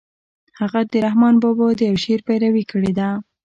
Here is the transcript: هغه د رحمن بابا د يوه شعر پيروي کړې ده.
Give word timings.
هغه 0.59 0.79
د 0.91 0.93
رحمن 1.05 1.33
بابا 1.43 1.67
د 1.75 1.79
يوه 1.89 2.01
شعر 2.03 2.19
پيروي 2.27 2.63
کړې 2.71 2.91
ده. 2.99 3.09